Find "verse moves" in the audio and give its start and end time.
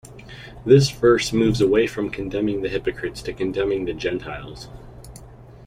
0.89-1.61